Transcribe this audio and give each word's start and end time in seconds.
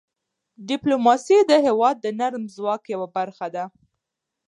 ډيپلوماسي 0.69 1.37
د 1.49 1.51
هېواد 1.65 1.95
د 2.01 2.05
نرم 2.19 2.43
ځواک 2.55 2.81
یوه 2.93 3.07
برخه 3.15 3.47
ده. 3.55 3.65